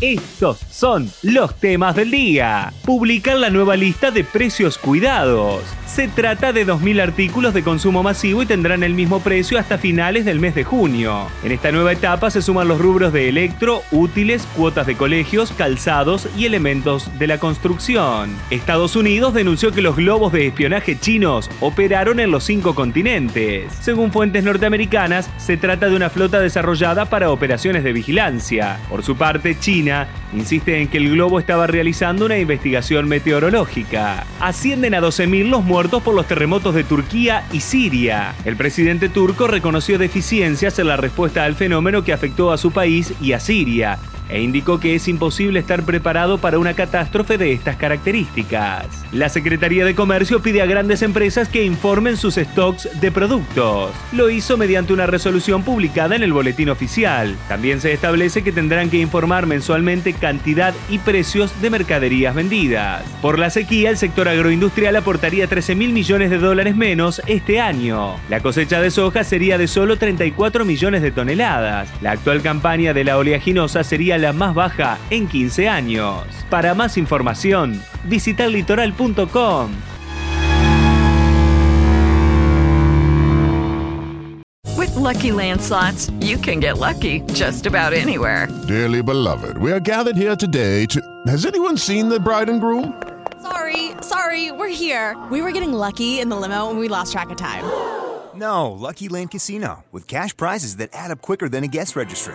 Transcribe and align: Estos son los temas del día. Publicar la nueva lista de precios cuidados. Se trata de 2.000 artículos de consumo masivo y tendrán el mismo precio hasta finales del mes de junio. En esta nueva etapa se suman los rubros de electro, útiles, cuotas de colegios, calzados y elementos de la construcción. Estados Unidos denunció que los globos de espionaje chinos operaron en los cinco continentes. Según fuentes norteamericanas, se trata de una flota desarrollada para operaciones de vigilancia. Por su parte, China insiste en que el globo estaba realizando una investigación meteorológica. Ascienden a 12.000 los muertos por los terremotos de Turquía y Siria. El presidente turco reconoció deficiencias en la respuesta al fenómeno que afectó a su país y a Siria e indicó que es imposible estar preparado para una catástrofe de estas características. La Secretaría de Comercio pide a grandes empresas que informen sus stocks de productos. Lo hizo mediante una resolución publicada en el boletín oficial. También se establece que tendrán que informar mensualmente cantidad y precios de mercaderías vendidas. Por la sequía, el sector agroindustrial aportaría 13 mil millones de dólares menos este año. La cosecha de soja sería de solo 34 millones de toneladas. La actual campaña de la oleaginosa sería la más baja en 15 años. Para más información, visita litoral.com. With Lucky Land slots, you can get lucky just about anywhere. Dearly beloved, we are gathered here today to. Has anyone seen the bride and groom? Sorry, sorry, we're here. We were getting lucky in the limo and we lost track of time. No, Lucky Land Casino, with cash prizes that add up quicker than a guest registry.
Estos 0.00 0.58
son 0.70 1.10
los 1.22 1.54
temas 1.54 1.94
del 1.94 2.10
día. 2.10 2.72
Publicar 2.84 3.36
la 3.36 3.50
nueva 3.50 3.76
lista 3.76 4.10
de 4.10 4.24
precios 4.24 4.76
cuidados. 4.76 5.62
Se 5.86 6.08
trata 6.08 6.52
de 6.52 6.66
2.000 6.66 7.00
artículos 7.00 7.54
de 7.54 7.62
consumo 7.62 8.02
masivo 8.02 8.42
y 8.42 8.46
tendrán 8.46 8.82
el 8.82 8.94
mismo 8.94 9.20
precio 9.20 9.58
hasta 9.58 9.78
finales 9.78 10.24
del 10.24 10.40
mes 10.40 10.56
de 10.56 10.64
junio. 10.64 11.28
En 11.44 11.52
esta 11.52 11.70
nueva 11.70 11.92
etapa 11.92 12.30
se 12.30 12.42
suman 12.42 12.66
los 12.66 12.80
rubros 12.80 13.12
de 13.12 13.28
electro, 13.28 13.82
útiles, 13.92 14.46
cuotas 14.56 14.86
de 14.86 14.96
colegios, 14.96 15.52
calzados 15.52 16.28
y 16.36 16.46
elementos 16.46 17.16
de 17.18 17.28
la 17.28 17.38
construcción. 17.38 18.34
Estados 18.50 18.96
Unidos 18.96 19.34
denunció 19.34 19.70
que 19.70 19.82
los 19.82 19.96
globos 19.96 20.32
de 20.32 20.48
espionaje 20.48 20.98
chinos 20.98 21.48
operaron 21.60 22.18
en 22.18 22.32
los 22.32 22.42
cinco 22.42 22.74
continentes. 22.74 23.72
Según 23.80 24.10
fuentes 24.10 24.42
norteamericanas, 24.42 25.30
se 25.36 25.56
trata 25.56 25.88
de 25.88 25.96
una 25.96 26.10
flota 26.10 26.40
desarrollada 26.40 27.04
para 27.04 27.30
operaciones 27.30 27.84
de 27.84 27.92
vigilancia. 27.92 28.80
Por 28.88 29.04
su 29.04 29.16
parte, 29.16 29.56
China 29.58 29.83
insiste 30.32 30.80
en 30.80 30.88
que 30.88 30.98
el 30.98 31.10
globo 31.10 31.38
estaba 31.38 31.66
realizando 31.66 32.26
una 32.26 32.38
investigación 32.38 33.08
meteorológica. 33.08 34.24
Ascienden 34.40 34.94
a 34.94 35.00
12.000 35.00 35.48
los 35.48 35.64
muertos 35.64 36.02
por 36.02 36.14
los 36.14 36.26
terremotos 36.26 36.74
de 36.74 36.84
Turquía 36.84 37.44
y 37.52 37.60
Siria. 37.60 38.34
El 38.44 38.56
presidente 38.56 39.08
turco 39.08 39.46
reconoció 39.46 39.98
deficiencias 39.98 40.78
en 40.78 40.88
la 40.88 40.96
respuesta 40.96 41.44
al 41.44 41.54
fenómeno 41.54 42.04
que 42.04 42.12
afectó 42.12 42.52
a 42.52 42.58
su 42.58 42.72
país 42.72 43.12
y 43.20 43.32
a 43.32 43.40
Siria 43.40 43.98
e 44.28 44.40
indicó 44.40 44.80
que 44.80 44.94
es 44.94 45.08
imposible 45.08 45.60
estar 45.60 45.82
preparado 45.84 46.38
para 46.38 46.58
una 46.58 46.74
catástrofe 46.74 47.38
de 47.38 47.52
estas 47.52 47.76
características. 47.76 48.86
La 49.12 49.28
Secretaría 49.28 49.84
de 49.84 49.94
Comercio 49.94 50.42
pide 50.42 50.62
a 50.62 50.66
grandes 50.66 51.02
empresas 51.02 51.48
que 51.48 51.64
informen 51.64 52.16
sus 52.16 52.34
stocks 52.34 52.88
de 53.00 53.12
productos. 53.12 53.92
Lo 54.12 54.30
hizo 54.30 54.56
mediante 54.56 54.92
una 54.92 55.06
resolución 55.06 55.62
publicada 55.62 56.16
en 56.16 56.22
el 56.22 56.32
boletín 56.32 56.68
oficial. 56.68 57.36
También 57.48 57.80
se 57.80 57.92
establece 57.92 58.42
que 58.42 58.52
tendrán 58.52 58.90
que 58.90 58.98
informar 58.98 59.46
mensualmente 59.46 60.12
cantidad 60.14 60.74
y 60.88 60.98
precios 60.98 61.60
de 61.60 61.70
mercaderías 61.70 62.34
vendidas. 62.34 63.04
Por 63.20 63.38
la 63.38 63.50
sequía, 63.50 63.90
el 63.90 63.96
sector 63.96 64.28
agroindustrial 64.28 64.96
aportaría 64.96 65.46
13 65.46 65.74
mil 65.74 65.92
millones 65.92 66.30
de 66.30 66.38
dólares 66.38 66.76
menos 66.76 67.22
este 67.26 67.60
año. 67.60 68.16
La 68.28 68.40
cosecha 68.40 68.80
de 68.80 68.90
soja 68.90 69.24
sería 69.24 69.58
de 69.58 69.68
solo 69.68 69.96
34 69.96 70.64
millones 70.64 71.02
de 71.02 71.10
toneladas. 71.10 71.88
La 72.00 72.12
actual 72.12 72.42
campaña 72.42 72.92
de 72.92 73.04
la 73.04 73.18
oleaginosa 73.18 73.84
sería 73.84 74.13
la 74.18 74.32
más 74.32 74.54
baja 74.54 74.98
en 75.10 75.28
15 75.28 75.68
años. 75.68 76.24
Para 76.50 76.74
más 76.74 76.96
información, 76.96 77.82
visita 78.04 78.46
litoral.com. 78.46 79.70
With 84.76 84.94
Lucky 84.96 85.32
Land 85.32 85.60
slots, 85.60 86.10
you 86.20 86.36
can 86.36 86.60
get 86.60 86.78
lucky 86.78 87.20
just 87.32 87.66
about 87.66 87.92
anywhere. 87.92 88.48
Dearly 88.66 89.02
beloved, 89.02 89.56
we 89.58 89.72
are 89.72 89.80
gathered 89.80 90.16
here 90.16 90.36
today 90.36 90.86
to. 90.86 91.00
Has 91.26 91.46
anyone 91.46 91.76
seen 91.76 92.08
the 92.08 92.18
bride 92.18 92.48
and 92.48 92.60
groom? 92.60 92.92
Sorry, 93.40 93.92
sorry, 94.00 94.52
we're 94.52 94.68
here. 94.74 95.16
We 95.30 95.42
were 95.42 95.52
getting 95.52 95.72
lucky 95.72 96.18
in 96.20 96.28
the 96.28 96.36
limo 96.36 96.70
and 96.70 96.78
we 96.78 96.88
lost 96.88 97.12
track 97.12 97.30
of 97.30 97.36
time. 97.36 97.64
No, 98.34 98.72
Lucky 98.72 99.08
Land 99.08 99.30
Casino, 99.30 99.84
with 99.92 100.08
cash 100.08 100.36
prizes 100.36 100.76
that 100.78 100.90
add 100.92 101.10
up 101.10 101.22
quicker 101.22 101.48
than 101.48 101.62
a 101.62 101.68
guest 101.68 101.94
registry. 101.94 102.34